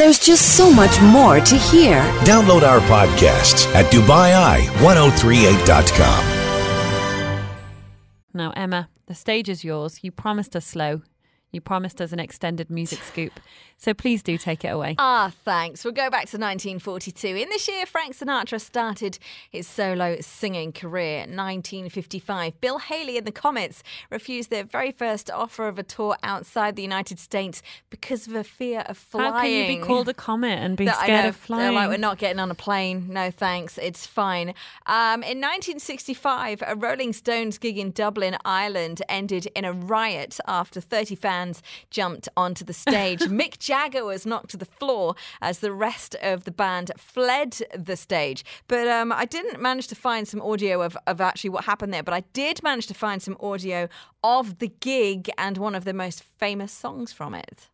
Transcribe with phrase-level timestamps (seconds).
[0.00, 2.00] There's just so much more to hear.
[2.24, 6.24] Download our podcasts at Dubai1038.com.
[8.32, 9.98] Now, Emma, the stage is yours.
[10.00, 11.02] You promised us slow.
[11.52, 13.40] You promised us an extended music scoop.
[13.76, 14.94] So please do take it away.
[14.98, 15.84] Ah, thanks.
[15.84, 17.28] We'll go back to 1942.
[17.28, 19.18] In this year, Frank Sinatra started
[19.50, 21.20] his solo singing career.
[21.20, 26.76] 1955, Bill Haley and the Comets refused their very first offer of a tour outside
[26.76, 29.32] the United States because of a fear of flying.
[29.32, 31.62] How can you be called a comet and be That scared of flying?
[31.62, 33.06] They're like, we're not getting on a plane.
[33.08, 33.78] No, thanks.
[33.78, 34.50] It's fine.
[34.86, 40.82] Um, in 1965, a Rolling Stones gig in Dublin, Ireland, ended in a riot after
[40.82, 41.39] 30 fans
[41.90, 43.20] jumped onto the stage.
[43.40, 47.96] Mick Jagger was knocked to the floor as the rest of the band fled the
[47.96, 48.44] stage.
[48.68, 52.02] But um, I didn't manage to find some audio of, of actually what happened there.
[52.02, 53.88] But I did manage to find some audio
[54.22, 57.68] of the gig and one of the most famous songs from it.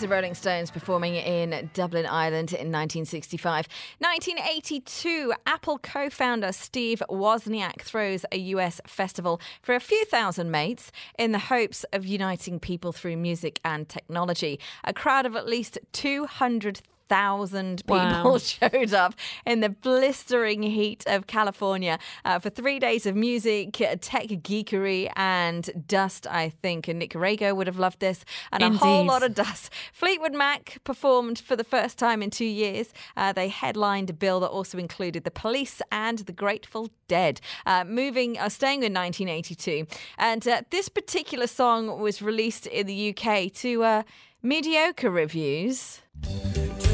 [0.00, 3.68] The Rolling Stones performing in Dublin, Ireland in 1965.
[3.98, 10.90] 1982, Apple co founder Steve Wozniak throws a US festival for a few thousand mates
[11.18, 14.58] in the hopes of uniting people through music and technology.
[14.82, 18.38] A crowd of at least 200,000 people Wow.
[18.38, 19.14] showed up
[19.46, 25.84] in the blistering heat of California uh, for three days of music, tech geekery, and
[25.86, 26.88] dust, I think.
[26.88, 29.70] And Nick Rego would have loved this, and a whole lot of dust.
[29.92, 32.92] Fleetwood Mac performed for the first time in two years.
[33.16, 37.40] Uh, they headlined a bill that also included the police and the Grateful Dead.
[37.66, 39.86] Uh, moving, uh, staying in 1982.
[40.18, 44.02] And uh, this particular song was released in the UK to uh,
[44.42, 46.00] mediocre reviews.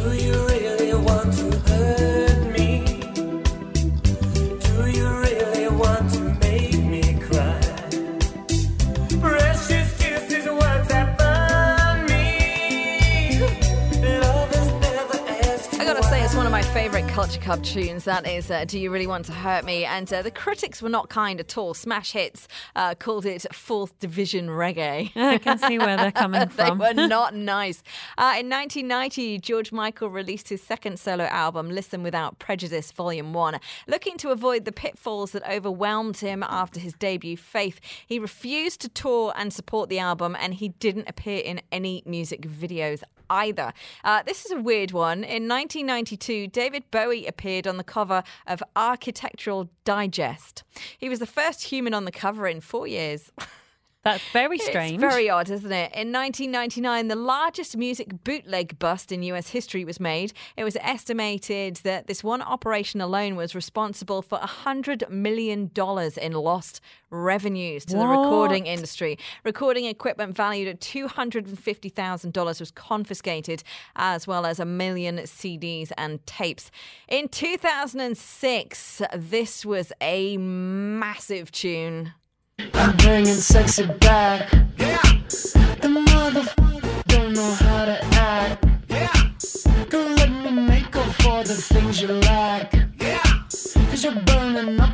[0.02, 1.49] Do you really want to
[16.50, 18.02] of my favourite Culture Club tunes.
[18.04, 19.84] That is uh, Do You Really Want to Hurt Me?
[19.84, 21.74] And uh, the critics were not kind at all.
[21.74, 25.12] Smash Hits uh, called it fourth division reggae.
[25.16, 26.78] I can see where they're coming from.
[26.78, 27.84] they were not nice.
[28.18, 33.60] Uh, in 1990, George Michael released his second solo album, Listen Without Prejudice, Volume 1.
[33.86, 38.88] Looking to avoid the pitfalls that overwhelmed him after his debut, Faith, he refused to
[38.88, 43.72] tour and support the album, and he didn't appear in any music videos either.
[44.04, 45.18] Uh, this is a weird one.
[45.24, 50.64] In 1992, David Bowie appeared on the cover of Architectural Digest.
[50.98, 53.30] He was the first human on the cover in four years.
[54.02, 54.94] That's very strange.
[54.94, 55.92] It's very odd, isn't it?
[55.94, 60.32] In 1999, the largest music bootleg bust in US history was made.
[60.56, 66.80] It was estimated that this one operation alone was responsible for $100 million in lost
[67.10, 69.18] revenues to the recording industry.
[69.44, 73.62] Recording equipment valued at $250,000 was confiscated,
[73.96, 76.70] as well as a million CDs and tapes.
[77.06, 82.14] In 2006, this was a massive tune.
[82.74, 84.52] I'm bringing sexy back.
[84.78, 85.00] Yeah.
[85.82, 88.64] The motherfucker don't know how to act.
[88.88, 89.12] Yeah.
[89.88, 92.72] Don't let me make up for the things you lack.
[92.98, 93.22] Yeah.
[93.90, 94.89] Cause you're burning up,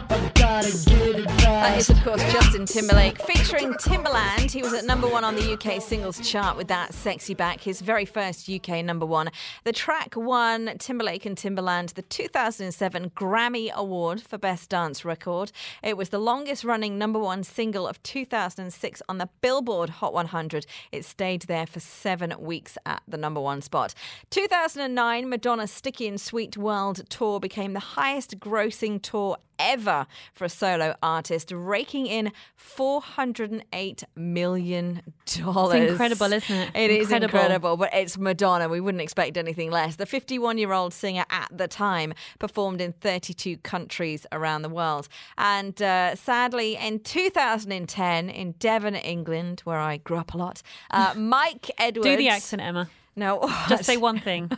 [1.77, 4.51] That is, of course, Justin Timberlake featuring Timbaland.
[4.51, 7.83] He was at number one on the UK singles chart with that Sexy Back, his
[7.83, 9.29] very first UK number one.
[9.65, 15.53] The track won Timberlake and Timbaland the 2007 Grammy Award for Best Dance Record.
[15.83, 20.65] It was the longest running number one single of 2006 on the Billboard Hot 100.
[20.93, 23.93] It stayed there for seven weeks at the number one spot.
[24.31, 30.49] 2009, Madonna's Sticky and Sweet World tour became the highest grossing tour ever for a
[30.49, 35.03] solo artist, raking in $408 million.
[35.25, 36.71] It's incredible, isn't it?
[36.75, 37.39] It is Incredible.
[37.39, 38.69] incredible, but it's Madonna.
[38.69, 39.97] We wouldn't expect anything less.
[39.97, 45.09] The 51 year old singer at the time performed in 32 countries around the world.
[45.39, 51.15] And uh, sadly, in 2010, in Devon, England, where I grew up a lot, uh,
[51.17, 52.07] Mike Edwards.
[52.07, 52.89] Do the accent, Emma.
[53.19, 54.51] No, Just say one thing.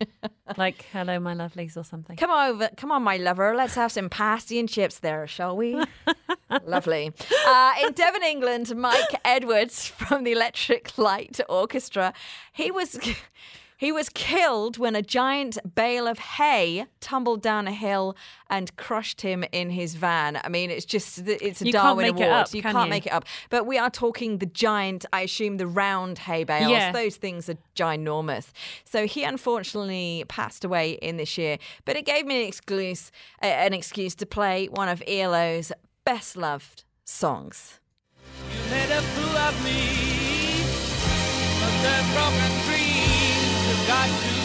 [0.56, 2.16] like, hello, my lovelies, or something.
[2.16, 3.54] Come over, come on, my lover.
[3.54, 5.78] Let's have some pasty and chips there, shall we?
[6.64, 7.12] Lovely.
[7.46, 12.14] Uh, in Devon, England, Mike Edwards from the Electric Light Orchestra,
[12.52, 12.98] he was.
[13.78, 18.16] He was killed when a giant bale of hay tumbled down a hill
[18.50, 20.40] and crushed him in his van.
[20.42, 22.48] I mean, it's just it's a You can't Darwin make it Award.
[22.48, 22.90] up, you can can't you?
[22.90, 23.24] make it up.
[23.50, 25.06] But we are talking the giant.
[25.12, 26.72] I assume the round hay bales.
[26.72, 26.90] Yeah.
[26.90, 28.50] Those things are ginormous.
[28.84, 31.58] So he unfortunately passed away in this year.
[31.84, 35.70] But it gave me an excuse, uh, an excuse to play one of ELO's
[36.04, 37.78] best loved songs.
[44.06, 44.37] You made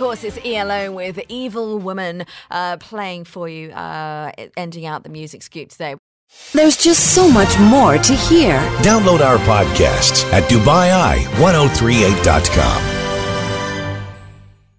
[0.00, 5.42] course, it's ELO with Evil Woman uh, playing for you, uh, ending out the music
[5.42, 5.96] scoop today.
[6.54, 8.58] There's just so much more to hear.
[8.82, 12.89] Download our podcasts at Dubai1038.com.